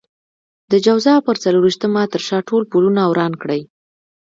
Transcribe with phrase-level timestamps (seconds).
[0.71, 3.61] د جوزا پر څلور وېشتمه تر شا ټول پلونه وران کړئ.